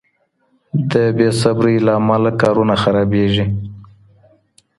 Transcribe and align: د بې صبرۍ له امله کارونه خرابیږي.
د 0.91 0.93
بې 1.17 1.29
صبرۍ 1.41 1.77
له 1.85 1.91
امله 1.99 2.31
کارونه 2.41 2.73
خرابیږي. 2.81 3.45